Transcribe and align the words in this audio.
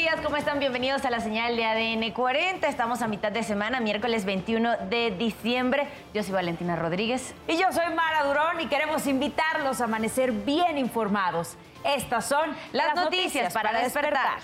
días, 0.00 0.18
¿cómo 0.22 0.36
están? 0.38 0.58
Bienvenidos 0.58 1.04
a 1.04 1.10
la 1.10 1.20
señal 1.20 1.56
de 1.56 1.66
ADN 1.66 2.12
40. 2.12 2.66
Estamos 2.66 3.02
a 3.02 3.06
mitad 3.06 3.30
de 3.30 3.42
semana, 3.42 3.80
miércoles 3.80 4.24
21 4.24 4.78
de 4.88 5.10
diciembre. 5.10 5.88
Yo 6.14 6.22
soy 6.22 6.32
Valentina 6.32 6.74
Rodríguez. 6.74 7.34
Y 7.46 7.58
yo 7.58 7.70
soy 7.70 7.92
Mara 7.94 8.24
Durón 8.24 8.62
y 8.62 8.66
queremos 8.66 9.06
invitarlos 9.06 9.82
a 9.82 9.84
amanecer 9.84 10.32
bien 10.32 10.78
informados. 10.78 11.58
Estas 11.84 12.24
son 12.26 12.56
las, 12.72 12.94
noticias, 12.94 13.52
para, 13.52 13.78
despertar. 13.78 14.38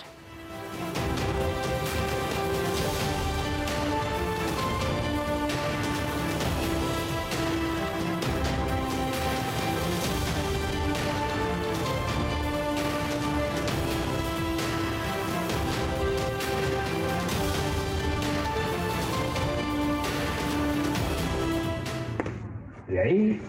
De 22.97 23.03
ahí, 23.03 23.43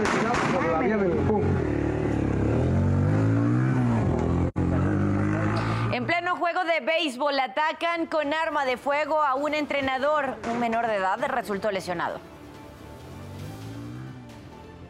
retirado 0.00 0.34
por 0.50 0.64
la 0.64 0.78
vía 0.78 0.96
del 0.96 1.10
pum. 1.10 1.42
En 5.92 6.06
pleno 6.06 6.36
juego 6.36 6.64
de 6.64 6.80
béisbol 6.80 7.38
atacan 7.38 8.06
con 8.06 8.32
arma 8.32 8.64
de 8.64 8.78
fuego 8.78 9.22
a 9.22 9.34
un 9.34 9.52
entrenador. 9.52 10.36
Un 10.50 10.58
menor 10.58 10.86
de 10.86 10.96
edad 10.96 11.18
resultó 11.28 11.70
lesionado. 11.70 12.18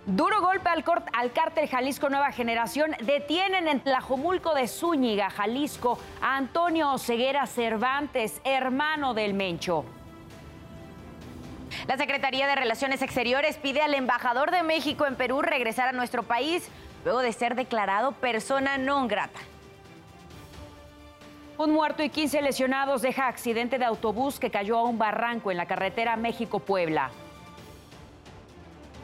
Duro 0.06 0.40
golpe 0.40 0.68
al, 0.68 0.84
al 1.14 1.32
cártel 1.32 1.68
Jalisco 1.68 2.08
Nueva 2.08 2.30
Generación. 2.30 2.92
Detienen 3.00 3.66
en 3.66 3.80
Tlajomulco 3.80 4.54
de 4.54 4.68
Zúñiga, 4.68 5.28
Jalisco, 5.28 5.98
a 6.22 6.36
Antonio 6.36 6.98
Ceguera 6.98 7.48
Cervantes, 7.48 8.40
hermano 8.44 9.12
del 9.12 9.34
Mencho. 9.34 9.84
La 11.86 11.96
Secretaría 11.96 12.46
de 12.46 12.56
Relaciones 12.56 13.02
Exteriores 13.02 13.56
pide 13.56 13.82
al 13.82 13.94
embajador 13.94 14.50
de 14.50 14.62
México 14.62 15.06
en 15.06 15.14
Perú 15.14 15.42
regresar 15.42 15.88
a 15.88 15.92
nuestro 15.92 16.22
país 16.22 16.68
luego 17.04 17.20
de 17.20 17.32
ser 17.32 17.54
declarado 17.54 18.12
persona 18.12 18.76
non 18.78 19.06
grata. 19.06 19.38
Un 21.56 21.72
muerto 21.72 22.02
y 22.02 22.10
15 22.10 22.42
lesionados 22.42 23.02
deja 23.02 23.26
accidente 23.26 23.78
de 23.78 23.84
autobús 23.84 24.38
que 24.38 24.50
cayó 24.50 24.78
a 24.78 24.84
un 24.84 24.98
barranco 24.98 25.50
en 25.50 25.56
la 25.56 25.66
carretera 25.66 26.16
México-Puebla. 26.16 27.10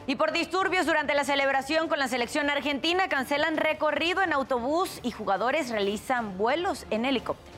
Y 0.07 0.15
por 0.15 0.31
disturbios 0.31 0.85
durante 0.85 1.15
la 1.15 1.23
celebración 1.23 1.87
con 1.87 1.97
la 1.97 2.07
selección 2.07 2.49
argentina 2.49 3.09
cancelan 3.09 3.57
recorrido 3.57 4.21
en 4.21 4.33
autobús 4.33 4.99
y 5.01 5.11
jugadores 5.11 5.69
realizan 5.69 6.37
vuelos 6.37 6.85
en 6.91 7.05
helicóptero. 7.05 7.54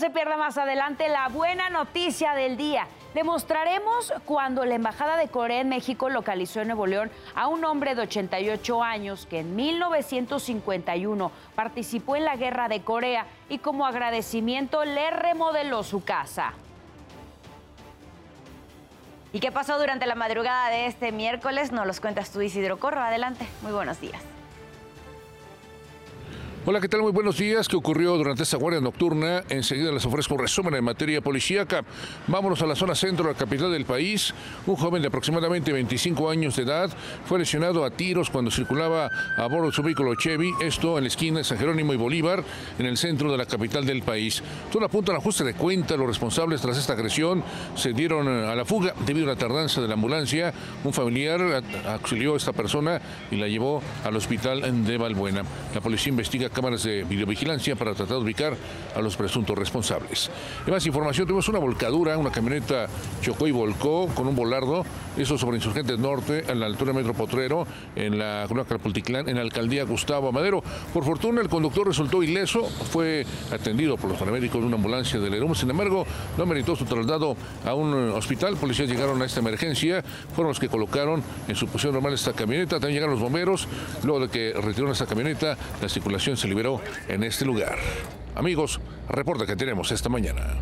Se 0.00 0.08
pierda 0.08 0.38
más 0.38 0.56
adelante 0.56 1.10
la 1.10 1.28
buena 1.28 1.68
noticia 1.68 2.32
del 2.32 2.56
día. 2.56 2.86
Demostraremos 3.12 4.14
cuando 4.24 4.64
la 4.64 4.76
Embajada 4.76 5.18
de 5.18 5.28
Corea 5.28 5.60
en 5.60 5.68
México 5.68 6.08
localizó 6.08 6.62
en 6.62 6.68
Nuevo 6.68 6.86
León 6.86 7.10
a 7.34 7.48
un 7.48 7.64
hombre 7.66 7.94
de 7.94 8.02
88 8.02 8.82
años 8.82 9.26
que 9.26 9.40
en 9.40 9.54
1951 9.54 11.30
participó 11.54 12.16
en 12.16 12.24
la 12.24 12.36
Guerra 12.36 12.68
de 12.68 12.80
Corea 12.80 13.26
y 13.50 13.58
como 13.58 13.84
agradecimiento 13.84 14.86
le 14.86 15.10
remodeló 15.10 15.82
su 15.82 16.02
casa. 16.02 16.54
¿Y 19.34 19.40
qué 19.40 19.52
pasó 19.52 19.78
durante 19.78 20.06
la 20.06 20.14
madrugada 20.14 20.70
de 20.70 20.86
este 20.86 21.12
miércoles? 21.12 21.72
Nos 21.72 21.86
los 21.86 22.00
cuentas 22.00 22.30
tú, 22.30 22.40
Isidro 22.40 22.78
Corro. 22.78 23.02
Adelante. 23.02 23.46
Muy 23.62 23.72
buenos 23.72 24.00
días. 24.00 24.39
Hola, 26.66 26.78
¿qué 26.78 26.90
tal? 26.90 27.00
Muy 27.00 27.12
buenos 27.12 27.38
días. 27.38 27.68
¿Qué 27.68 27.76
ocurrió 27.76 28.18
durante 28.18 28.42
esta 28.42 28.58
guardia 28.58 28.82
nocturna? 28.82 29.42
Enseguida 29.48 29.90
les 29.92 30.04
ofrezco 30.04 30.34
un 30.34 30.40
resumen 30.40 30.74
en 30.74 30.84
materia 30.84 31.22
policíaca. 31.22 31.82
Vámonos 32.26 32.60
a 32.60 32.66
la 32.66 32.76
zona 32.76 32.94
centro, 32.94 33.26
la 33.26 33.34
capital 33.34 33.72
del 33.72 33.86
país. 33.86 34.34
Un 34.66 34.76
joven 34.76 35.00
de 35.00 35.08
aproximadamente 35.08 35.72
25 35.72 36.28
años 36.28 36.56
de 36.56 36.64
edad 36.64 36.90
fue 37.24 37.38
lesionado 37.38 37.82
a 37.82 37.90
tiros 37.90 38.28
cuando 38.28 38.50
circulaba 38.50 39.08
a 39.38 39.46
bordo 39.46 39.68
de 39.68 39.72
su 39.72 39.82
vehículo 39.82 40.14
Chevy, 40.16 40.52
esto 40.60 40.98
en 40.98 41.04
la 41.04 41.08
esquina 41.08 41.38
de 41.38 41.44
San 41.44 41.56
Jerónimo 41.56 41.94
y 41.94 41.96
Bolívar, 41.96 42.44
en 42.78 42.84
el 42.84 42.98
centro 42.98 43.32
de 43.32 43.38
la 43.38 43.46
capital 43.46 43.86
del 43.86 44.02
país. 44.02 44.42
Todo 44.70 44.84
apunta 44.84 45.12
al 45.12 45.18
ajuste 45.18 45.44
de 45.44 45.54
cuenta. 45.54 45.96
Los 45.96 46.08
responsables 46.08 46.60
tras 46.60 46.76
esta 46.76 46.92
agresión 46.92 47.42
se 47.74 47.94
dieron 47.94 48.28
a 48.28 48.54
la 48.54 48.66
fuga 48.66 48.92
debido 49.06 49.30
a 49.30 49.32
la 49.32 49.38
tardanza 49.38 49.80
de 49.80 49.88
la 49.88 49.94
ambulancia. 49.94 50.52
Un 50.84 50.92
familiar 50.92 51.40
auxilió 51.88 52.34
a 52.34 52.36
esta 52.36 52.52
persona 52.52 53.00
y 53.30 53.36
la 53.36 53.48
llevó 53.48 53.82
al 54.04 54.14
hospital 54.14 54.84
de 54.84 54.98
Valbuena. 54.98 55.42
La 55.74 55.80
policía 55.80 56.10
investiga 56.10 56.49
cámaras 56.52 56.82
de 56.82 57.04
videovigilancia 57.04 57.76
para 57.76 57.94
tratar 57.94 58.16
de 58.16 58.22
ubicar 58.22 58.56
a 58.94 59.00
los 59.00 59.16
presuntos 59.16 59.56
responsables. 59.56 60.30
Y 60.66 60.70
más 60.70 60.84
información, 60.86 61.26
tuvimos 61.26 61.48
una 61.48 61.58
volcadura, 61.58 62.18
una 62.18 62.30
camioneta 62.30 62.86
chocó 63.22 63.46
y 63.46 63.52
volcó 63.52 64.06
con 64.08 64.26
un 64.26 64.36
volardo, 64.36 64.84
eso 65.16 65.38
sobre 65.38 65.56
Insurgentes 65.56 65.98
Norte, 65.98 66.44
a 66.48 66.54
la 66.54 66.66
altura 66.66 66.92
de 66.92 66.98
Metro 66.98 67.14
Potrero, 67.14 67.66
en 67.96 68.18
la 68.18 68.44
colonia 68.48 68.68
Calpulticlán, 68.68 69.28
en 69.28 69.36
la 69.36 69.42
alcaldía 69.42 69.84
Gustavo 69.84 70.28
Amadero. 70.28 70.62
Por 70.92 71.04
fortuna, 71.04 71.40
el 71.40 71.48
conductor 71.48 71.86
resultó 71.86 72.22
ileso, 72.22 72.64
fue 72.64 73.24
atendido 73.52 73.96
por 73.96 74.10
los 74.10 74.18
paramédicos 74.18 74.60
de 74.60 74.66
una 74.66 74.76
ambulancia 74.76 75.20
del 75.20 75.34
ERUM, 75.34 75.54
sin 75.54 75.70
embargo, 75.70 76.06
no 76.36 76.46
meritó 76.46 76.76
su 76.76 76.84
traslado 76.84 77.36
a 77.64 77.74
un 77.74 77.92
hospital. 78.10 78.56
Policías 78.56 78.88
llegaron 78.88 79.20
a 79.22 79.26
esta 79.26 79.40
emergencia, 79.40 80.02
fueron 80.34 80.50
los 80.50 80.60
que 80.60 80.68
colocaron 80.68 81.22
en 81.48 81.54
su 81.54 81.66
posición 81.66 81.94
normal 81.94 82.14
esta 82.14 82.32
camioneta, 82.32 82.80
también 82.80 82.94
llegaron 82.94 83.14
los 83.14 83.22
bomberos, 83.22 83.68
luego 84.04 84.20
de 84.20 84.28
que 84.28 84.52
retiraron 84.52 84.92
esta 84.92 85.06
camioneta, 85.06 85.56
la 85.80 85.88
circulación 85.88 86.36
se 86.40 86.48
liberó 86.48 86.80
en 87.08 87.22
este 87.22 87.44
lugar. 87.44 87.76
Amigos, 88.34 88.80
reporta 89.08 89.46
que 89.46 89.56
tenemos 89.56 89.92
esta 89.92 90.08
mañana. 90.08 90.56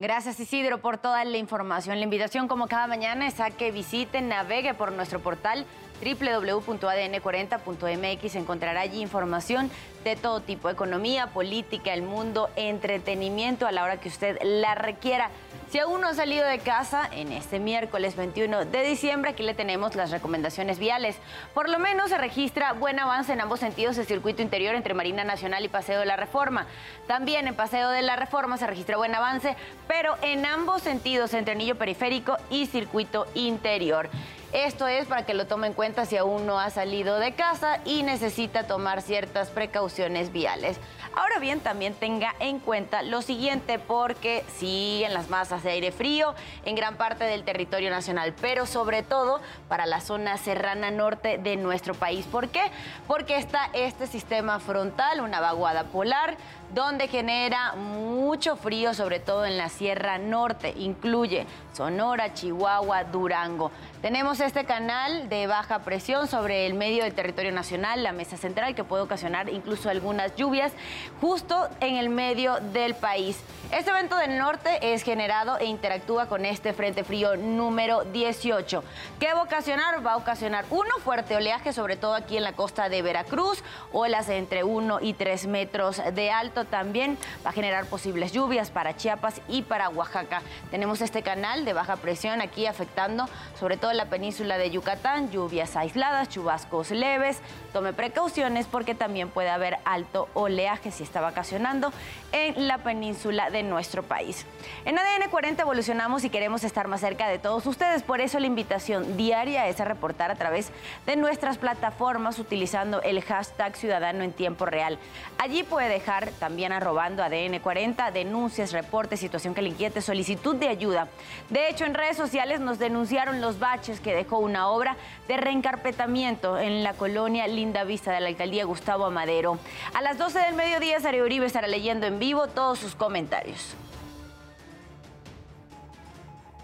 Gracias 0.00 0.38
Isidro 0.38 0.78
por 0.78 0.98
toda 0.98 1.24
la 1.24 1.38
información. 1.38 1.96
La 1.96 2.04
invitación 2.04 2.46
como 2.46 2.68
cada 2.68 2.86
mañana 2.86 3.26
es 3.26 3.40
a 3.40 3.50
que 3.50 3.72
visiten, 3.72 4.28
navegue 4.28 4.74
por 4.74 4.92
nuestro 4.92 5.18
portal 5.18 5.66
www.adn40.mx. 6.00 8.34
Encontrará 8.34 8.80
allí 8.80 9.00
información 9.00 9.70
de 10.04 10.16
todo 10.16 10.40
tipo, 10.40 10.70
economía, 10.70 11.28
política, 11.28 11.92
el 11.92 12.02
mundo, 12.02 12.50
entretenimiento 12.56 13.66
a 13.66 13.72
la 13.72 13.84
hora 13.84 13.98
que 13.98 14.08
usted 14.08 14.38
la 14.42 14.74
requiera. 14.74 15.30
Si 15.70 15.78
aún 15.78 16.00
no 16.00 16.08
ha 16.08 16.14
salido 16.14 16.46
de 16.46 16.60
casa, 16.60 17.10
en 17.12 17.30
este 17.30 17.58
miércoles 17.58 18.16
21 18.16 18.64
de 18.64 18.84
diciembre 18.84 19.32
aquí 19.32 19.42
le 19.42 19.52
tenemos 19.52 19.96
las 19.96 20.10
recomendaciones 20.10 20.78
viales. 20.78 21.16
Por 21.52 21.68
lo 21.68 21.78
menos 21.78 22.08
se 22.08 22.16
registra 22.16 22.72
buen 22.72 22.98
avance 22.98 23.34
en 23.34 23.42
ambos 23.42 23.60
sentidos 23.60 23.98
el 23.98 24.06
circuito 24.06 24.40
interior 24.40 24.74
entre 24.74 24.94
Marina 24.94 25.24
Nacional 25.24 25.66
y 25.66 25.68
Paseo 25.68 26.00
de 26.00 26.06
la 26.06 26.16
Reforma. 26.16 26.66
También 27.06 27.48
en 27.48 27.54
Paseo 27.54 27.90
de 27.90 28.00
la 28.00 28.16
Reforma 28.16 28.56
se 28.56 28.66
registra 28.66 28.96
buen 28.96 29.14
avance, 29.14 29.56
pero 29.86 30.16
en 30.22 30.46
ambos 30.46 30.80
sentidos 30.80 31.34
entre 31.34 31.52
anillo 31.52 31.76
periférico 31.76 32.38
y 32.48 32.64
circuito 32.64 33.26
interior. 33.34 34.08
Esto 34.52 34.86
es 34.86 35.06
para 35.06 35.26
que 35.26 35.34
lo 35.34 35.46
tome 35.46 35.66
en 35.66 35.74
cuenta 35.74 36.06
si 36.06 36.16
aún 36.16 36.46
no 36.46 36.58
ha 36.58 36.70
salido 36.70 37.18
de 37.18 37.34
casa 37.34 37.80
y 37.84 38.02
necesita 38.02 38.66
tomar 38.66 39.02
ciertas 39.02 39.50
precauciones 39.50 40.32
viales. 40.32 40.80
Ahora 41.14 41.38
bien, 41.38 41.60
también 41.60 41.92
tenga 41.92 42.34
en 42.40 42.58
cuenta 42.58 43.02
lo 43.02 43.20
siguiente, 43.20 43.78
porque 43.78 44.44
siguen 44.56 45.12
las 45.12 45.28
masas 45.28 45.62
de 45.64 45.72
aire 45.72 45.92
frío 45.92 46.34
en 46.64 46.76
gran 46.76 46.96
parte 46.96 47.24
del 47.24 47.44
territorio 47.44 47.90
nacional, 47.90 48.34
pero 48.40 48.64
sobre 48.64 49.02
todo 49.02 49.40
para 49.68 49.84
la 49.84 50.00
zona 50.00 50.38
serrana 50.38 50.90
norte 50.90 51.36
de 51.36 51.56
nuestro 51.56 51.94
país. 51.94 52.24
¿Por 52.24 52.48
qué? 52.48 52.62
Porque 53.06 53.36
está 53.36 53.68
este 53.74 54.06
sistema 54.06 54.60
frontal, 54.60 55.20
una 55.20 55.40
vaguada 55.40 55.84
polar, 55.84 56.36
donde 56.74 57.08
genera 57.08 57.74
mucho 57.74 58.56
frío, 58.56 58.94
sobre 58.94 59.20
todo 59.20 59.44
en 59.44 59.56
la 59.56 59.68
Sierra 59.68 60.18
Norte. 60.18 60.74
Incluye 60.76 61.46
Sonora, 61.72 62.34
Chihuahua, 62.34 63.04
Durango. 63.04 63.70
Tenemos 64.02 64.40
este 64.40 64.64
canal 64.64 65.28
de 65.28 65.46
baja 65.46 65.80
presión 65.80 66.28
sobre 66.28 66.66
el 66.66 66.74
medio 66.74 67.04
del 67.04 67.14
territorio 67.14 67.52
nacional, 67.52 68.02
la 68.02 68.12
mesa 68.12 68.36
central, 68.36 68.74
que 68.74 68.84
puede 68.84 69.02
ocasionar 69.02 69.48
incluso 69.48 69.90
algunas 69.90 70.34
lluvias 70.36 70.72
justo 71.20 71.68
en 71.80 71.96
el 71.96 72.08
medio 72.08 72.60
del 72.72 72.94
país. 72.94 73.40
Este 73.70 73.90
evento 73.90 74.16
del 74.16 74.38
norte 74.38 74.94
es 74.94 75.02
generado 75.02 75.58
e 75.58 75.66
interactúa 75.66 76.26
con 76.26 76.44
este 76.46 76.72
frente 76.72 77.04
frío 77.04 77.36
número 77.36 78.04
18. 78.04 78.82
¿Qué 79.20 79.34
va 79.34 79.40
a 79.40 79.42
ocasionar? 79.42 80.06
Va 80.06 80.12
a 80.12 80.16
ocasionar 80.16 80.64
uno 80.70 80.90
fuerte 81.04 81.36
oleaje, 81.36 81.72
sobre 81.72 81.96
todo 81.96 82.14
aquí 82.14 82.36
en 82.36 82.44
la 82.44 82.54
costa 82.54 82.88
de 82.88 83.02
Veracruz, 83.02 83.62
olas 83.92 84.30
entre 84.30 84.64
1 84.64 85.00
y 85.02 85.12
3 85.12 85.46
metros 85.48 86.00
de 86.14 86.30
alto. 86.30 86.57
También 86.64 87.18
va 87.44 87.50
a 87.50 87.52
generar 87.52 87.86
posibles 87.86 88.32
lluvias 88.32 88.70
para 88.70 88.96
Chiapas 88.96 89.40
y 89.48 89.62
para 89.62 89.88
Oaxaca. 89.88 90.42
Tenemos 90.70 91.00
este 91.00 91.22
canal 91.22 91.64
de 91.64 91.72
baja 91.72 91.96
presión 91.96 92.40
aquí 92.40 92.66
afectando 92.66 93.28
sobre 93.58 93.76
todo 93.76 93.92
la 93.92 94.06
península 94.06 94.58
de 94.58 94.70
Yucatán, 94.70 95.30
lluvias 95.30 95.76
aisladas, 95.76 96.28
chubascos 96.28 96.90
leves. 96.90 97.38
Tome 97.72 97.92
precauciones 97.92 98.66
porque 98.66 98.94
también 98.94 99.28
puede 99.28 99.50
haber 99.50 99.78
alto 99.84 100.28
oleaje 100.34 100.90
si 100.90 101.02
está 101.02 101.20
vacacionando 101.20 101.92
en 102.32 102.66
la 102.66 102.78
península 102.78 103.50
de 103.50 103.62
nuestro 103.62 104.02
país. 104.02 104.46
En 104.84 104.98
ADN 104.98 105.30
40 105.30 105.62
evolucionamos 105.62 106.24
y 106.24 106.30
queremos 106.30 106.64
estar 106.64 106.88
más 106.88 107.00
cerca 107.00 107.28
de 107.28 107.38
todos 107.38 107.66
ustedes. 107.66 108.02
Por 108.02 108.20
eso 108.20 108.38
la 108.38 108.46
invitación 108.46 109.16
diaria 109.16 109.68
es 109.68 109.80
a 109.80 109.84
reportar 109.84 110.30
a 110.30 110.36
través 110.36 110.70
de 111.06 111.16
nuestras 111.16 111.58
plataformas 111.58 112.38
utilizando 112.38 113.02
el 113.02 113.22
hashtag 113.22 113.76
Ciudadano 113.76 114.24
en 114.24 114.32
Tiempo 114.32 114.66
Real. 114.66 114.98
Allí 115.38 115.62
puede 115.62 115.88
dejar 115.88 116.30
también 116.32 116.47
arrobando 116.72 117.22
ADN 117.22 117.60
40 117.60 118.10
denuncias, 118.10 118.72
reportes, 118.72 119.20
situación 119.20 119.54
que 119.54 119.62
le 119.62 119.68
inquiete, 119.68 120.00
solicitud 120.00 120.56
de 120.56 120.68
ayuda. 120.68 121.08
De 121.50 121.68
hecho, 121.68 121.84
en 121.84 121.94
redes 121.94 122.16
sociales 122.16 122.60
nos 122.60 122.78
denunciaron 122.78 123.40
los 123.40 123.58
baches 123.58 124.00
que 124.00 124.14
dejó 124.14 124.38
una 124.38 124.68
obra 124.68 124.96
de 125.28 125.36
reencarpetamiento 125.36 126.58
en 126.58 126.82
la 126.82 126.94
colonia 126.94 127.46
Linda 127.46 127.84
Vista 127.84 128.12
de 128.12 128.20
la 128.20 128.28
alcaldía 128.28 128.64
Gustavo 128.64 129.04
Amadero. 129.04 129.58
A 129.94 130.02
las 130.02 130.18
12 130.18 130.38
del 130.40 130.54
mediodía, 130.54 131.00
Sari 131.00 131.20
Uribe 131.20 131.46
estará 131.46 131.68
leyendo 131.68 132.06
en 132.06 132.18
vivo 132.18 132.48
todos 132.48 132.78
sus 132.78 132.94
comentarios. 132.94 133.74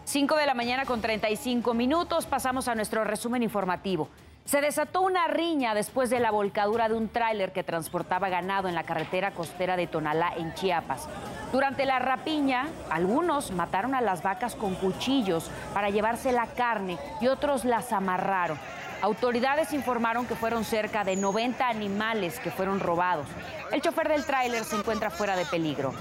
5 0.04 0.36
de 0.36 0.46
la 0.46 0.54
mañana 0.54 0.84
con 0.84 1.00
35 1.00 1.74
minutos, 1.74 2.26
pasamos 2.26 2.68
a 2.68 2.74
nuestro 2.74 3.04
resumen 3.04 3.42
informativo. 3.42 4.08
Se 4.44 4.60
desató 4.60 5.00
una 5.00 5.26
riña 5.26 5.74
después 5.74 6.10
de 6.10 6.20
la 6.20 6.30
volcadura 6.30 6.88
de 6.88 6.94
un 6.94 7.08
tráiler 7.08 7.52
que 7.52 7.64
transportaba 7.64 8.28
ganado 8.28 8.68
en 8.68 8.74
la 8.74 8.84
carretera 8.84 9.30
costera 9.30 9.74
de 9.74 9.86
Tonalá, 9.86 10.34
en 10.36 10.52
Chiapas. 10.52 11.08
Durante 11.50 11.86
la 11.86 11.98
rapiña, 11.98 12.68
algunos 12.90 13.52
mataron 13.52 13.94
a 13.94 14.02
las 14.02 14.22
vacas 14.22 14.54
con 14.54 14.74
cuchillos 14.74 15.50
para 15.72 15.88
llevarse 15.88 16.30
la 16.30 16.46
carne 16.48 16.98
y 17.22 17.28
otros 17.28 17.64
las 17.64 17.90
amarraron. 17.92 18.58
Autoridades 19.00 19.72
informaron 19.72 20.26
que 20.26 20.34
fueron 20.34 20.64
cerca 20.64 21.04
de 21.04 21.16
90 21.16 21.66
animales 21.66 22.38
que 22.38 22.50
fueron 22.50 22.80
robados. 22.80 23.26
El 23.72 23.80
chofer 23.80 24.08
del 24.08 24.26
tráiler 24.26 24.64
se 24.64 24.76
encuentra 24.76 25.08
fuera 25.08 25.36
de 25.36 25.46
peligro. 25.46 25.94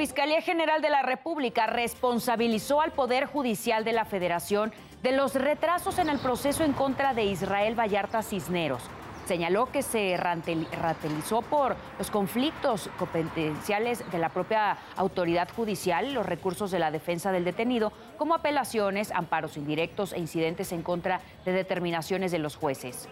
Fiscalía 0.00 0.40
General 0.40 0.80
de 0.80 0.88
la 0.88 1.02
República 1.02 1.66
responsabilizó 1.66 2.80
al 2.80 2.90
Poder 2.90 3.26
Judicial 3.26 3.84
de 3.84 3.92
la 3.92 4.06
Federación 4.06 4.72
de 5.02 5.12
los 5.12 5.34
retrasos 5.34 5.98
en 5.98 6.08
el 6.08 6.18
proceso 6.18 6.64
en 6.64 6.72
contra 6.72 7.12
de 7.12 7.24
Israel 7.24 7.78
Vallarta 7.78 8.22
Cisneros. 8.22 8.80
Señaló 9.26 9.66
que 9.66 9.82
se 9.82 10.16
ratelizó 10.16 11.42
por 11.42 11.76
los 11.98 12.10
conflictos 12.10 12.88
competenciales 12.98 14.10
de 14.10 14.18
la 14.18 14.30
propia 14.30 14.78
autoridad 14.96 15.50
judicial, 15.54 16.14
los 16.14 16.24
recursos 16.24 16.70
de 16.70 16.78
la 16.78 16.90
defensa 16.90 17.30
del 17.30 17.44
detenido, 17.44 17.92
como 18.16 18.34
apelaciones, 18.34 19.12
amparos 19.12 19.58
indirectos 19.58 20.14
e 20.14 20.18
incidentes 20.18 20.72
en 20.72 20.82
contra 20.82 21.20
de 21.44 21.52
determinaciones 21.52 22.32
de 22.32 22.38
los 22.38 22.56
jueces. 22.56 23.06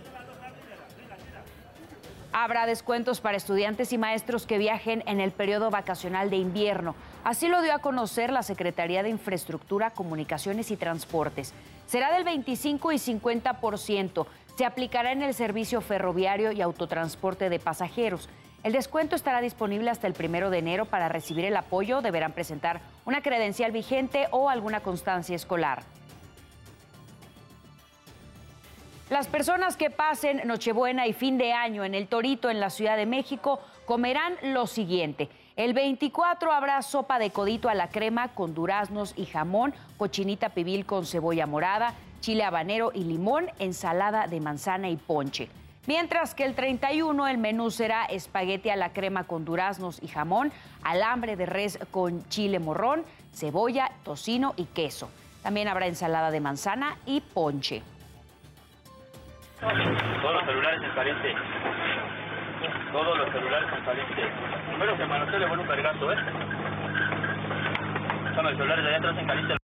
Habrá 2.32 2.66
descuentos 2.66 3.22
para 3.22 3.38
estudiantes 3.38 3.92
y 3.92 3.98
maestros 3.98 4.44
que 4.44 4.58
viajen 4.58 5.02
en 5.06 5.20
el 5.20 5.30
periodo 5.30 5.70
vacacional 5.70 6.28
de 6.28 6.36
invierno. 6.36 6.94
Así 7.24 7.48
lo 7.48 7.62
dio 7.62 7.72
a 7.72 7.78
conocer 7.78 8.30
la 8.30 8.42
Secretaría 8.42 9.02
de 9.02 9.08
Infraestructura, 9.08 9.90
Comunicaciones 9.90 10.70
y 10.70 10.76
Transportes. 10.76 11.54
Será 11.86 12.12
del 12.12 12.24
25 12.24 12.92
y 12.92 12.96
50%. 12.96 14.26
Se 14.56 14.66
aplicará 14.66 15.12
en 15.12 15.22
el 15.22 15.32
servicio 15.32 15.80
ferroviario 15.80 16.52
y 16.52 16.60
autotransporte 16.60 17.48
de 17.48 17.58
pasajeros. 17.58 18.28
El 18.62 18.72
descuento 18.72 19.16
estará 19.16 19.40
disponible 19.40 19.88
hasta 19.88 20.06
el 20.06 20.12
primero 20.12 20.50
de 20.50 20.58
enero. 20.58 20.84
Para 20.84 21.08
recibir 21.08 21.46
el 21.46 21.56
apoyo 21.56 22.02
deberán 22.02 22.32
presentar 22.32 22.82
una 23.06 23.22
credencial 23.22 23.72
vigente 23.72 24.26
o 24.32 24.50
alguna 24.50 24.80
constancia 24.80 25.34
escolar. 25.34 25.82
Las 29.10 29.26
personas 29.26 29.78
que 29.78 29.88
pasen 29.88 30.42
Nochebuena 30.44 31.06
y 31.06 31.14
fin 31.14 31.38
de 31.38 31.54
año 31.54 31.82
en 31.82 31.94
el 31.94 32.08
Torito 32.08 32.50
en 32.50 32.60
la 32.60 32.68
Ciudad 32.68 32.98
de 32.98 33.06
México 33.06 33.58
comerán 33.86 34.34
lo 34.42 34.66
siguiente. 34.66 35.30
El 35.56 35.72
24 35.72 36.52
habrá 36.52 36.82
sopa 36.82 37.18
de 37.18 37.30
codito 37.30 37.70
a 37.70 37.74
la 37.74 37.88
crema 37.88 38.28
con 38.28 38.52
duraznos 38.52 39.14
y 39.16 39.24
jamón, 39.24 39.72
cochinita 39.96 40.50
pibil 40.50 40.84
con 40.84 41.06
cebolla 41.06 41.46
morada, 41.46 41.94
chile 42.20 42.44
habanero 42.44 42.90
y 42.94 43.04
limón, 43.04 43.46
ensalada 43.58 44.26
de 44.26 44.40
manzana 44.40 44.90
y 44.90 44.98
ponche. 44.98 45.48
Mientras 45.86 46.34
que 46.34 46.44
el 46.44 46.54
31 46.54 47.28
el 47.28 47.38
menú 47.38 47.70
será 47.70 48.04
espagueti 48.04 48.68
a 48.68 48.76
la 48.76 48.92
crema 48.92 49.24
con 49.24 49.46
duraznos 49.46 50.02
y 50.02 50.08
jamón, 50.08 50.52
alambre 50.82 51.34
de 51.34 51.46
res 51.46 51.78
con 51.90 52.28
chile 52.28 52.58
morrón, 52.58 53.04
cebolla, 53.32 53.90
tocino 54.04 54.52
y 54.58 54.64
queso. 54.66 55.08
También 55.42 55.66
habrá 55.66 55.86
ensalada 55.86 56.30
de 56.30 56.40
manzana 56.40 56.98
y 57.06 57.22
ponche. 57.22 57.82
Todos 59.60 60.34
los 60.34 60.44
celulares 60.44 60.80
en 60.82 60.94
caliente. 60.94 61.34
Todos 62.92 63.18
los 63.18 63.32
celulares 63.32 63.68
en 63.76 63.84
caliente. 63.84 64.22
Primero 64.68 64.96
que 64.96 65.06
Manuel 65.06 65.40
le 65.40 65.46
vuelve 65.46 65.62
un 65.62 66.12
¿eh? 66.12 66.16
Son 68.34 68.44
los 68.44 68.52
celulares 68.52 68.84
de 68.84 68.88
allá 68.88 68.98
atrás 68.98 69.18
en 69.18 69.26
caliente. 69.26 69.56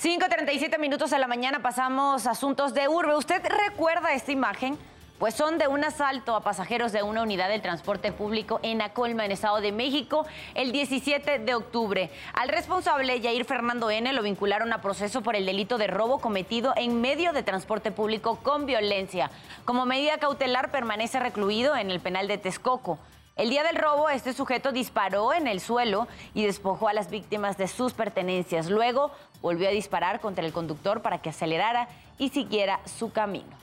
5.37 0.00 0.78
minutos 0.78 1.10
de 1.10 1.18
la 1.18 1.26
mañana 1.28 1.60
pasamos 1.60 2.26
asuntos 2.26 2.74
de 2.74 2.88
urbe. 2.88 3.16
¿Usted 3.16 3.42
recuerda 3.68 4.12
esta 4.12 4.32
imagen? 4.32 4.76
Pues 5.22 5.34
son 5.34 5.56
de 5.56 5.68
un 5.68 5.84
asalto 5.84 6.34
a 6.34 6.40
pasajeros 6.40 6.90
de 6.90 7.04
una 7.04 7.22
unidad 7.22 7.48
del 7.48 7.62
transporte 7.62 8.10
público 8.10 8.58
en 8.64 8.82
Acolma, 8.82 9.24
en 9.24 9.30
Estado 9.30 9.60
de 9.60 9.70
México, 9.70 10.26
el 10.56 10.72
17 10.72 11.38
de 11.38 11.54
octubre. 11.54 12.10
Al 12.34 12.48
responsable, 12.48 13.20
Yair 13.20 13.44
Fernando 13.44 13.88
N., 13.88 14.12
lo 14.14 14.24
vincularon 14.24 14.72
a 14.72 14.80
proceso 14.80 15.22
por 15.22 15.36
el 15.36 15.46
delito 15.46 15.78
de 15.78 15.86
robo 15.86 16.18
cometido 16.18 16.72
en 16.76 17.00
medio 17.00 17.32
de 17.32 17.44
transporte 17.44 17.92
público 17.92 18.40
con 18.42 18.66
violencia. 18.66 19.30
Como 19.64 19.86
medida 19.86 20.18
cautelar, 20.18 20.72
permanece 20.72 21.20
recluido 21.20 21.76
en 21.76 21.92
el 21.92 22.00
penal 22.00 22.26
de 22.26 22.38
Texcoco. 22.38 22.98
El 23.36 23.48
día 23.48 23.62
del 23.62 23.76
robo, 23.76 24.08
este 24.08 24.32
sujeto 24.32 24.72
disparó 24.72 25.34
en 25.34 25.46
el 25.46 25.60
suelo 25.60 26.08
y 26.34 26.46
despojó 26.46 26.88
a 26.88 26.94
las 26.94 27.10
víctimas 27.10 27.56
de 27.56 27.68
sus 27.68 27.92
pertenencias. 27.92 28.68
Luego 28.68 29.12
volvió 29.40 29.68
a 29.68 29.70
disparar 29.70 30.18
contra 30.18 30.44
el 30.44 30.52
conductor 30.52 31.00
para 31.00 31.18
que 31.22 31.30
acelerara 31.30 31.86
y 32.18 32.30
siguiera 32.30 32.80
su 32.86 33.12
camino. 33.12 33.61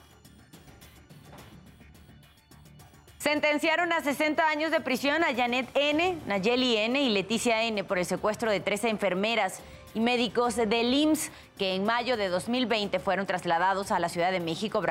Sentenciaron 3.29 3.93
a 3.93 4.01
60 4.01 4.43
años 4.49 4.71
de 4.71 4.81
prisión 4.81 5.23
a 5.23 5.35
Janet 5.35 5.69
N., 5.75 6.17
Nayeli 6.25 6.77
N. 6.77 6.99
y 6.99 7.09
Leticia 7.09 7.61
N. 7.61 7.83
por 7.83 7.99
el 7.99 8.05
secuestro 8.07 8.49
de 8.49 8.59
13 8.59 8.89
enfermeras 8.89 9.59
y 9.93 9.99
médicos 9.99 10.55
del 10.55 10.91
IMSS 10.91 11.29
que 11.59 11.75
en 11.75 11.85
mayo 11.85 12.17
de 12.17 12.27
2020 12.27 12.97
fueron 12.97 13.27
trasladados 13.27 13.91
a 13.91 13.99
la 13.99 14.09
Ciudad 14.09 14.31
de 14.31 14.39
México 14.39 14.81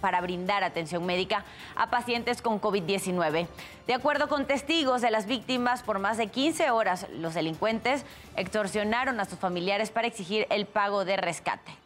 para 0.00 0.20
brindar 0.22 0.64
atención 0.64 1.06
médica 1.06 1.44
a 1.76 1.88
pacientes 1.88 2.42
con 2.42 2.60
COVID-19. 2.60 3.46
De 3.86 3.94
acuerdo 3.94 4.28
con 4.28 4.44
testigos 4.48 5.00
de 5.00 5.12
las 5.12 5.26
víctimas, 5.26 5.84
por 5.84 6.00
más 6.00 6.16
de 6.16 6.26
15 6.26 6.70
horas 6.70 7.06
los 7.12 7.34
delincuentes 7.34 8.04
extorsionaron 8.36 9.20
a 9.20 9.24
sus 9.24 9.38
familiares 9.38 9.90
para 9.90 10.08
exigir 10.08 10.48
el 10.50 10.66
pago 10.66 11.04
de 11.04 11.16
rescate. 11.16 11.83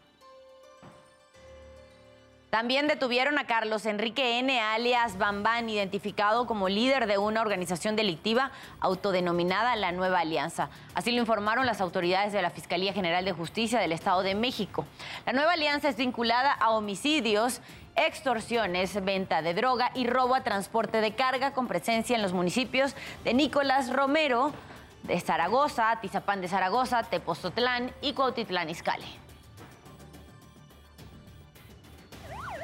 También 2.50 2.88
detuvieron 2.88 3.38
a 3.38 3.44
Carlos 3.44 3.84
Enrique 3.84 4.38
N., 4.38 4.58
alias 4.58 5.18
Bambán, 5.18 5.68
identificado 5.68 6.46
como 6.46 6.70
líder 6.70 7.06
de 7.06 7.18
una 7.18 7.42
organización 7.42 7.94
delictiva 7.94 8.52
autodenominada 8.80 9.76
La 9.76 9.92
Nueva 9.92 10.20
Alianza. 10.20 10.70
Así 10.94 11.12
lo 11.12 11.20
informaron 11.20 11.66
las 11.66 11.82
autoridades 11.82 12.32
de 12.32 12.40
la 12.40 12.48
Fiscalía 12.48 12.94
General 12.94 13.22
de 13.22 13.32
Justicia 13.32 13.78
del 13.80 13.92
Estado 13.92 14.22
de 14.22 14.34
México. 14.34 14.86
La 15.26 15.34
Nueva 15.34 15.52
Alianza 15.52 15.90
es 15.90 15.96
vinculada 15.96 16.50
a 16.52 16.70
homicidios, 16.70 17.60
extorsiones, 17.96 19.04
venta 19.04 19.42
de 19.42 19.52
droga 19.52 19.90
y 19.94 20.06
robo 20.06 20.34
a 20.34 20.42
transporte 20.42 21.02
de 21.02 21.14
carga 21.14 21.52
con 21.52 21.68
presencia 21.68 22.16
en 22.16 22.22
los 22.22 22.32
municipios 22.32 22.96
de 23.24 23.34
Nicolás 23.34 23.92
Romero, 23.92 24.54
de 25.02 25.20
Zaragoza, 25.20 25.98
Tizapán 26.00 26.40
de 26.40 26.48
Zaragoza, 26.48 27.02
Tepozotlán 27.02 27.92
y 28.00 28.14
Cuautitlán 28.14 28.70
Izcalli. 28.70 29.27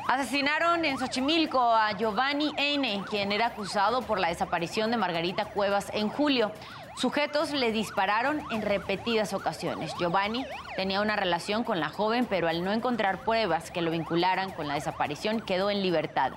Asesinaron 0.07 0.85
en 0.85 0.99
Xochimilco 0.99 1.59
a 1.59 1.93
Giovanni 1.93 2.53
N., 2.59 3.05
quien 3.09 3.33
era 3.33 3.47
acusado 3.47 4.03
por 4.03 4.21
la 4.21 4.29
desaparición 4.29 4.91
de 4.91 4.99
Margarita 4.99 5.47
Cuevas 5.47 5.91
en 5.95 6.11
julio. 6.11 6.53
Sujetos 6.95 7.53
le 7.53 7.73
dispararon 7.73 8.43
en 8.51 8.61
repetidas 8.61 9.33
ocasiones. 9.33 9.95
Giovanni 9.99 10.45
tenía 10.77 11.01
una 11.01 11.17
relación 11.17 11.65
con 11.65 11.81
la 11.81 11.89
joven, 11.89 12.27
pero 12.29 12.49
al 12.49 12.63
no 12.63 12.73
encontrar 12.73 13.21
pruebas 13.21 13.71
que 13.71 13.81
lo 13.81 13.91
vincularan 13.91 14.51
con 14.53 14.69
la 14.69 14.75
desaparición, 14.75 15.41
quedó 15.41 15.71
en 15.71 15.83
libertad. 15.83 16.33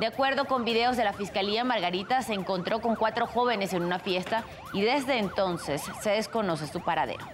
De 0.00 0.06
acuerdo 0.06 0.46
con 0.46 0.64
videos 0.64 0.96
de 0.96 1.04
la 1.04 1.12
Fiscalía, 1.12 1.62
Margarita 1.62 2.20
se 2.22 2.34
encontró 2.34 2.80
con 2.80 2.96
cuatro 2.96 3.28
jóvenes 3.28 3.72
en 3.74 3.84
una 3.84 4.00
fiesta 4.00 4.42
y 4.72 4.82
desde 4.82 5.18
entonces 5.18 5.82
se 6.02 6.10
desconoce 6.10 6.66
su 6.66 6.80
paradero. 6.80 7.24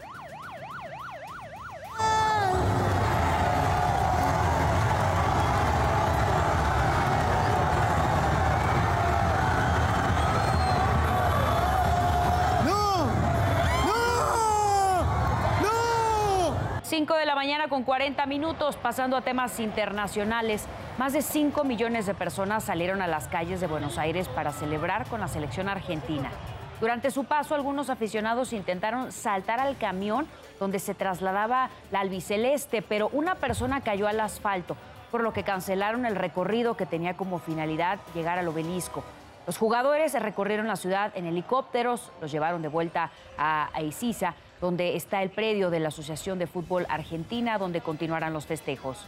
5 17.11 17.19
de 17.19 17.27
la 17.27 17.35
mañana 17.35 17.67
con 17.67 17.83
40 17.83 18.25
minutos, 18.27 18.77
pasando 18.77 19.17
a 19.17 19.23
temas 19.23 19.59
internacionales. 19.59 20.67
Más 20.97 21.13
de 21.13 21.23
5 21.23 21.65
millones 21.65 22.07
de 22.07 22.15
personas 22.15 22.63
salieron 22.63 23.03
a 23.03 23.09
las 23.09 23.27
calles 23.27 23.61
de 23.61 23.67
Buenos 23.67 23.99
Aires 23.99 24.29
para 24.29 24.53
celebrar 24.53 25.09
con 25.09 25.19
la 25.19 25.27
selección 25.27 25.69
argentina. 25.69 26.31
Durante 26.79 27.11
su 27.11 27.25
paso, 27.25 27.57
algunos 27.57 27.91
aficionados 27.91 28.53
intentaron 28.53 29.11
saltar 29.11 29.59
al 29.59 29.77
camión 29.77 30.29
donde 30.61 30.79
se 30.79 30.95
trasladaba 30.95 31.71
la 31.91 31.99
albiceleste, 31.99 32.81
pero 32.81 33.09
una 33.09 33.35
persona 33.35 33.81
cayó 33.81 34.07
al 34.07 34.21
asfalto, 34.21 34.77
por 35.11 35.25
lo 35.25 35.33
que 35.33 35.43
cancelaron 35.43 36.07
el 36.07 36.15
recorrido 36.15 36.77
que 36.77 36.87
tenía 36.87 37.17
como 37.17 37.41
finalidad 37.41 37.99
llegar 38.15 38.39
al 38.39 38.47
obelisco. 38.47 39.03
Los 39.49 39.59
jugadores 39.59 40.13
recorrieron 40.13 40.69
la 40.69 40.77
ciudad 40.77 41.11
en 41.17 41.27
helicópteros, 41.27 42.13
los 42.21 42.31
llevaron 42.31 42.63
de 42.63 42.69
vuelta 42.69 43.11
a 43.37 43.69
Isiza, 43.83 44.37
donde 44.61 44.97
está 44.97 45.23
el 45.23 45.31
predio 45.31 45.71
de 45.71 45.81
la 45.81 45.89
Asociación 45.89 46.39
de 46.39 46.47
Fútbol 46.47 46.87
Argentina, 46.89 47.59
donde 47.59 47.81
continuarán 47.81 48.33
los 48.33 48.47
festejos. 48.47 48.99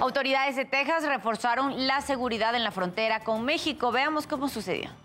Autoridades 0.00 0.54
de 0.54 0.64
Texas 0.64 1.04
reforzaron 1.04 1.86
la 1.86 2.00
seguridad 2.00 2.54
en 2.54 2.62
la 2.62 2.70
frontera 2.70 3.24
con 3.24 3.44
México. 3.44 3.90
Veamos 3.90 4.26
cómo 4.26 4.48
sucedió. 4.48 5.01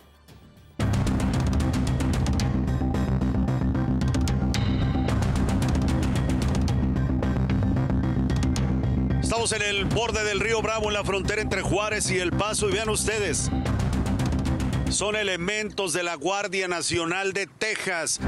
Estamos 9.38 9.68
en 9.68 9.76
el 9.76 9.86
borde 9.86 10.24
del 10.24 10.40
río 10.40 10.64
Bravo, 10.64 10.88
en 10.88 10.94
la 10.94 11.04
frontera 11.04 11.44
entre 11.44 11.62
Juárez 11.62 12.10
y 12.10 12.18
El 12.18 12.32
Paso, 12.32 12.70
y 12.70 12.72
vean 12.72 12.90
ustedes, 12.90 13.52
son 14.90 15.16
elementos 15.16 15.94
de 15.94 16.02
la 16.02 16.16
Guardia 16.16 16.68
Nacional 16.68 17.34
de 17.34 17.46
Texas. 17.46 18.20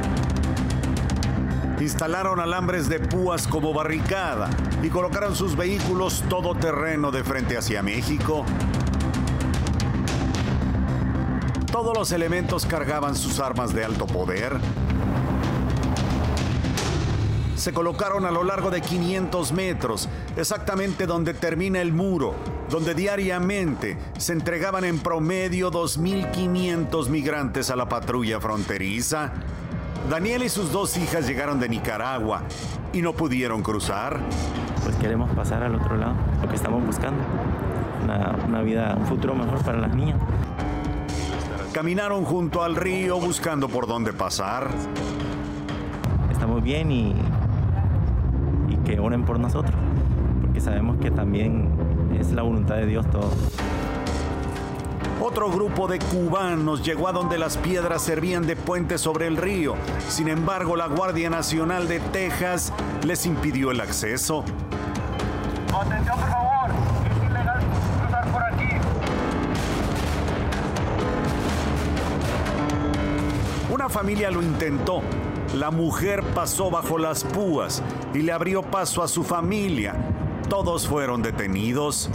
Instalaron 1.80 2.40
alambres 2.40 2.90
de 2.90 3.00
púas 3.00 3.48
como 3.48 3.74
barricada 3.74 4.52
y 4.84 4.90
colocaron 4.90 5.36
sus 5.36 5.56
vehículos 5.56 6.24
todoterreno 6.30 7.10
de 7.10 7.24
frente 7.24 7.58
hacia 7.58 7.82
México. 7.82 8.46
Todos 11.72 11.98
los 11.98 12.12
elementos 12.12 12.68
cargaban 12.68 13.16
sus 13.16 13.40
armas 13.40 13.74
de 13.74 13.84
alto 13.84 14.06
poder. 14.06 14.60
Se 17.60 17.74
colocaron 17.74 18.26
a 18.26 18.32
lo 18.32 18.46
largo 18.46 18.72
de 18.72 18.80
500 18.80 19.52
metros, 19.52 20.08
exactamente 20.38 21.06
donde 21.06 21.34
termina 21.34 21.82
el 21.82 21.92
muro, 21.92 22.34
donde 22.70 22.94
diariamente 22.94 23.98
se 24.18 24.32
entregaban 24.32 24.86
en 24.86 25.00
promedio 25.00 25.70
2.500 25.70 27.10
migrantes 27.10 27.70
a 27.70 27.76
la 27.76 27.90
patrulla 27.90 28.40
fronteriza. 28.40 29.34
Daniel 30.10 30.44
y 30.44 30.50
sus 30.50 30.72
dos 30.72 30.96
hijas 30.96 31.28
llegaron 31.28 31.60
de 31.60 31.68
Nicaragua 31.68 32.44
y 32.94 33.02
no 33.02 33.12
pudieron 33.12 33.62
cruzar. 33.62 34.22
Pues 34.86 34.96
queremos 34.96 35.30
pasar 35.36 35.62
al 35.62 35.76
otro 35.76 35.98
lado, 35.98 36.16
lo 36.42 36.48
que 36.48 36.56
estamos 36.56 36.86
buscando, 36.86 37.22
una, 38.06 38.38
una 38.48 38.62
vida, 38.62 38.96
un 38.98 39.06
futuro 39.06 39.36
mejor 39.36 39.62
para 39.66 39.80
las 39.80 39.94
niñas. 39.94 40.18
Caminaron 41.74 42.24
junto 42.24 42.64
al 42.64 42.78
río 42.78 43.20
buscando 43.20 43.68
por 43.68 43.86
dónde 43.86 44.14
pasar. 44.14 44.70
Estamos 46.32 46.64
bien 46.64 46.90
y, 46.90 47.14
y 48.70 48.76
que 48.78 49.00
oren 49.00 49.24
por 49.24 49.40
nosotros, 49.40 49.76
porque 50.42 50.62
sabemos 50.62 50.98
que 50.98 51.12
también 51.12 51.70
es 52.20 52.32
la 52.32 52.44
voluntad 52.44 52.76
de 52.76 52.86
Dios 52.86 53.10
todo. 53.10 53.32
Otro 55.22 55.52
grupo 55.52 55.88
de 55.88 56.00
cubanos 56.00 56.82
llegó 56.82 57.10
a 57.10 57.12
donde 57.12 57.38
las 57.38 57.58
piedras 57.58 58.02
servían 58.02 58.48
de 58.48 58.56
puente 58.56 58.98
sobre 58.98 59.28
el 59.28 59.36
río. 59.36 59.76
Sin 60.08 60.30
embargo, 60.30 60.78
la 60.78 60.88
Guardia 60.88 61.30
Nacional 61.30 61.90
de 61.90 62.00
Texas 62.00 62.72
les 63.06 63.26
impidió 63.26 63.72
el 63.72 63.82
acceso. 63.82 64.46
Atención, 65.78 66.18
por 66.18 66.30
favor. 66.30 66.72
Es 67.06 67.30
ilegal 67.30 67.60
cruzar 68.02 68.32
por 68.32 68.44
aquí. 68.44 68.70
Una 73.74 73.90
familia 73.90 74.32
lo 74.32 74.42
intentó. 74.42 75.02
La 75.56 75.72
mujer 75.72 76.24
pasó 76.36 76.70
bajo 76.70 77.00
las 77.00 77.24
púas 77.24 77.82
y 78.14 78.20
le 78.20 78.32
abrió 78.32 78.62
paso 78.62 79.02
a 79.02 79.08
su 79.08 79.24
familia. 79.24 79.96
Todos 80.48 80.88
fueron 80.88 81.24
detenidos. 81.24 82.08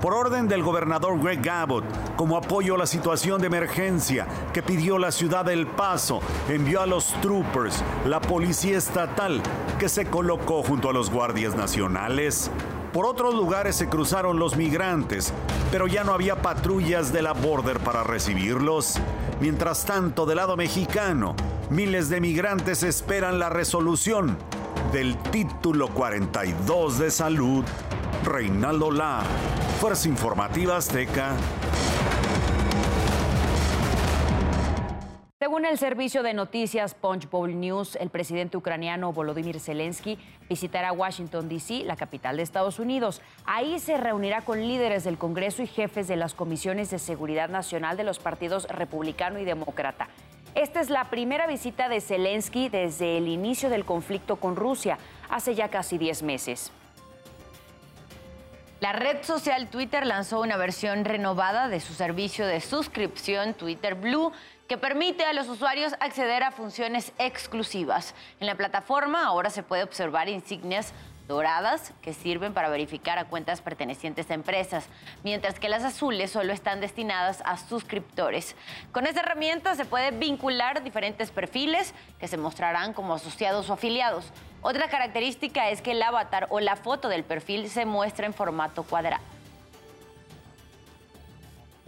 Por 0.00 0.14
orden 0.14 0.48
del 0.48 0.62
gobernador 0.62 1.20
Greg 1.20 1.46
Abbott, 1.50 1.84
como 2.16 2.38
apoyo 2.38 2.76
a 2.76 2.78
la 2.78 2.86
situación 2.86 3.42
de 3.42 3.48
emergencia 3.48 4.26
que 4.54 4.62
pidió 4.62 4.96
la 4.96 5.12
ciudad 5.12 5.44
del 5.44 5.66
Paso, 5.66 6.20
envió 6.48 6.80
a 6.80 6.86
los 6.86 7.12
troopers, 7.20 7.82
la 8.06 8.20
policía 8.22 8.78
estatal, 8.78 9.42
que 9.78 9.90
se 9.90 10.06
colocó 10.06 10.62
junto 10.62 10.88
a 10.88 10.92
los 10.94 11.10
guardias 11.10 11.56
nacionales. 11.56 12.50
Por 12.94 13.04
otros 13.04 13.34
lugares 13.34 13.76
se 13.76 13.88
cruzaron 13.88 14.38
los 14.38 14.56
migrantes, 14.56 15.34
pero 15.70 15.88
ya 15.88 16.04
no 16.04 16.14
había 16.14 16.40
patrullas 16.40 17.12
de 17.12 17.20
la 17.20 17.32
border 17.34 17.80
para 17.80 18.02
recibirlos. 18.02 18.94
Mientras 19.40 19.84
tanto, 19.84 20.24
del 20.24 20.36
lado 20.36 20.56
mexicano, 20.56 21.34
miles 21.70 22.08
de 22.08 22.20
migrantes 22.20 22.82
esperan 22.82 23.38
la 23.38 23.48
resolución 23.48 24.38
del 24.92 25.16
título 25.18 25.88
42 25.88 26.98
de 26.98 27.10
salud. 27.10 27.64
Reinaldo 28.24 28.90
La, 28.90 29.22
Fuerza 29.80 30.08
Informativa 30.08 30.76
Azteca. 30.76 31.36
Según 35.38 35.64
el 35.64 35.78
servicio 35.78 36.22
de 36.22 36.34
noticias 36.34 36.94
Punch 36.94 37.30
Bowl 37.30 37.58
News, 37.58 37.96
el 37.96 38.10
presidente 38.10 38.56
ucraniano 38.56 39.12
Volodymyr 39.12 39.60
Zelensky 39.60 40.18
visitará 40.48 40.92
Washington, 40.92 41.48
D.C., 41.48 41.84
la 41.84 41.96
capital 41.96 42.36
de 42.36 42.42
Estados 42.42 42.78
Unidos. 42.78 43.22
Ahí 43.44 43.78
se 43.78 43.96
reunirá 43.96 44.40
con 44.42 44.60
líderes 44.60 45.04
del 45.04 45.16
Congreso 45.16 45.62
y 45.62 45.66
jefes 45.66 46.08
de 46.08 46.16
las 46.16 46.34
comisiones 46.34 46.90
de 46.90 46.98
seguridad 46.98 47.48
nacional 47.48 47.96
de 47.96 48.04
los 48.04 48.18
partidos 48.18 48.66
republicano 48.68 49.38
y 49.38 49.44
demócrata. 49.44 50.08
Esta 50.58 50.80
es 50.80 50.90
la 50.90 51.04
primera 51.04 51.46
visita 51.46 51.88
de 51.88 52.00
Zelensky 52.00 52.68
desde 52.68 53.16
el 53.16 53.28
inicio 53.28 53.70
del 53.70 53.84
conflicto 53.84 54.40
con 54.40 54.56
Rusia, 54.56 54.98
hace 55.30 55.54
ya 55.54 55.68
casi 55.68 55.98
10 55.98 56.24
meses. 56.24 56.72
La 58.80 58.92
red 58.92 59.22
social 59.22 59.68
Twitter 59.68 60.04
lanzó 60.04 60.40
una 60.40 60.56
versión 60.56 61.04
renovada 61.04 61.68
de 61.68 61.78
su 61.78 61.94
servicio 61.94 62.44
de 62.44 62.60
suscripción 62.60 63.54
Twitter 63.54 63.94
Blue 63.94 64.32
que 64.66 64.76
permite 64.76 65.24
a 65.24 65.32
los 65.32 65.48
usuarios 65.48 65.94
acceder 66.00 66.42
a 66.42 66.50
funciones 66.50 67.12
exclusivas. 67.18 68.16
En 68.40 68.48
la 68.48 68.56
plataforma 68.56 69.26
ahora 69.26 69.50
se 69.50 69.62
puede 69.62 69.84
observar 69.84 70.28
insignias 70.28 70.92
doradas 71.28 71.92
que 72.02 72.14
sirven 72.14 72.54
para 72.54 72.70
verificar 72.70 73.18
a 73.18 73.26
cuentas 73.26 73.60
pertenecientes 73.60 74.28
a 74.30 74.34
empresas, 74.34 74.88
mientras 75.22 75.60
que 75.60 75.68
las 75.68 75.84
azules 75.84 76.32
solo 76.32 76.52
están 76.52 76.80
destinadas 76.80 77.42
a 77.44 77.56
suscriptores. 77.58 78.56
Con 78.90 79.06
esta 79.06 79.20
herramienta 79.20 79.76
se 79.76 79.84
puede 79.84 80.10
vincular 80.10 80.82
diferentes 80.82 81.30
perfiles 81.30 81.94
que 82.18 82.26
se 82.26 82.38
mostrarán 82.38 82.94
como 82.94 83.14
asociados 83.14 83.70
o 83.70 83.74
afiliados. 83.74 84.32
Otra 84.62 84.88
característica 84.88 85.70
es 85.70 85.82
que 85.82 85.92
el 85.92 86.02
avatar 86.02 86.48
o 86.50 86.58
la 86.58 86.74
foto 86.74 87.08
del 87.08 87.22
perfil 87.22 87.68
se 87.68 87.84
muestra 87.84 88.26
en 88.26 88.34
formato 88.34 88.82
cuadrado. 88.82 89.22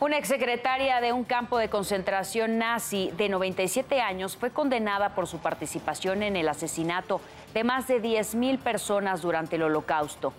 Una 0.01 0.17
exsecretaria 0.17 0.99
de 1.03 1.13
un 1.13 1.25
campo 1.25 1.59
de 1.59 1.69
concentración 1.69 2.57
nazi 2.57 3.11
de 3.19 3.29
97 3.29 4.01
años 4.01 4.35
fue 4.35 4.51
condenada 4.51 5.15
por 5.15 5.27
su 5.27 5.41
participación 5.41 6.23
en 6.23 6.37
el 6.37 6.49
asesinato 6.49 7.21
de 7.55 7.65
más 7.65 7.89
de 7.89 8.03
10.000 8.03 8.59
personas 8.59 9.23
durante 9.23 9.57
el 9.57 9.63
Holocausto. 9.63 10.33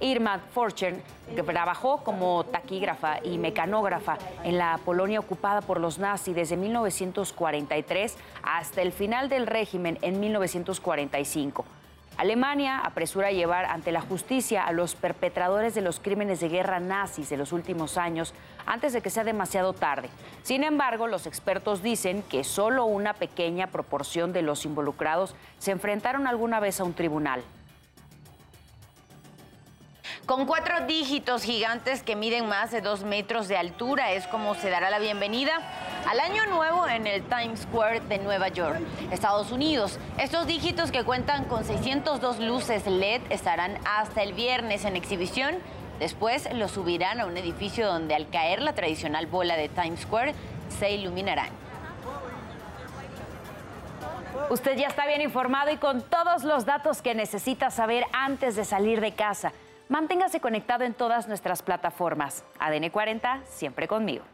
Irma 0.00 0.40
Fortune, 0.52 1.00
que 1.34 1.42
trabajó 1.42 2.04
como 2.04 2.44
taquígrafa 2.44 3.18
y 3.24 3.36
mecanógrafa 3.38 4.16
en 4.44 4.56
la 4.56 4.78
Polonia 4.84 5.18
ocupada 5.18 5.60
por 5.60 5.80
los 5.80 5.98
nazis 5.98 6.34
desde 6.34 6.56
1943 6.56 8.16
hasta 8.42 8.82
el 8.82 8.92
final 8.92 9.28
del 9.28 9.46
régimen 9.46 9.98
en 10.02 10.20
1945. 10.20 11.64
Alemania 12.18 12.80
apresura 12.80 13.28
a 13.28 13.32
llevar 13.32 13.64
ante 13.66 13.92
la 13.92 14.00
justicia 14.00 14.64
a 14.64 14.72
los 14.72 14.96
perpetradores 14.96 15.76
de 15.76 15.82
los 15.82 16.00
crímenes 16.00 16.40
de 16.40 16.48
guerra 16.48 16.80
nazis 16.80 17.30
de 17.30 17.36
los 17.36 17.52
últimos 17.52 17.96
años 17.96 18.34
antes 18.66 18.92
de 18.92 19.00
que 19.00 19.08
sea 19.08 19.22
demasiado 19.22 19.72
tarde. 19.72 20.10
Sin 20.42 20.64
embargo, 20.64 21.06
los 21.06 21.28
expertos 21.28 21.80
dicen 21.80 22.24
que 22.24 22.42
solo 22.42 22.86
una 22.86 23.14
pequeña 23.14 23.68
proporción 23.68 24.32
de 24.32 24.42
los 24.42 24.64
involucrados 24.64 25.36
se 25.58 25.70
enfrentaron 25.70 26.26
alguna 26.26 26.58
vez 26.58 26.80
a 26.80 26.84
un 26.84 26.92
tribunal. 26.92 27.44
Con 30.28 30.44
cuatro 30.44 30.82
dígitos 30.84 31.42
gigantes 31.42 32.02
que 32.02 32.14
miden 32.14 32.46
más 32.48 32.70
de 32.70 32.82
dos 32.82 33.02
metros 33.02 33.48
de 33.48 33.56
altura 33.56 34.12
es 34.12 34.26
como 34.26 34.54
se 34.54 34.68
dará 34.68 34.90
la 34.90 34.98
bienvenida 34.98 35.52
al 36.06 36.20
año 36.20 36.44
nuevo 36.44 36.86
en 36.86 37.06
el 37.06 37.22
Times 37.22 37.60
Square 37.60 38.00
de 38.00 38.18
Nueva 38.18 38.48
York, 38.48 38.78
Estados 39.10 39.50
Unidos. 39.52 39.98
Estos 40.18 40.46
dígitos 40.46 40.92
que 40.92 41.02
cuentan 41.02 41.46
con 41.46 41.64
602 41.64 42.40
luces 42.40 42.86
LED 42.86 43.22
estarán 43.30 43.78
hasta 43.86 44.22
el 44.22 44.34
viernes 44.34 44.84
en 44.84 44.96
exhibición. 44.96 45.56
Después 45.98 46.46
los 46.52 46.72
subirán 46.72 47.20
a 47.20 47.24
un 47.24 47.38
edificio 47.38 47.86
donde 47.86 48.14
al 48.14 48.28
caer 48.28 48.60
la 48.60 48.74
tradicional 48.74 49.28
bola 49.28 49.56
de 49.56 49.70
Times 49.70 50.00
Square 50.00 50.34
se 50.78 50.90
iluminarán. 50.90 51.48
Usted 54.50 54.76
ya 54.76 54.88
está 54.88 55.06
bien 55.06 55.22
informado 55.22 55.70
y 55.70 55.78
con 55.78 56.02
todos 56.02 56.44
los 56.44 56.66
datos 56.66 57.00
que 57.00 57.14
necesita 57.14 57.70
saber 57.70 58.04
antes 58.12 58.56
de 58.56 58.66
salir 58.66 59.00
de 59.00 59.12
casa. 59.12 59.54
Manténgase 59.88 60.40
conectado 60.40 60.84
en 60.84 60.92
todas 60.92 61.28
nuestras 61.28 61.62
plataformas. 61.62 62.44
ADN 62.58 62.90
40, 62.90 63.40
siempre 63.46 63.88
conmigo. 63.88 64.24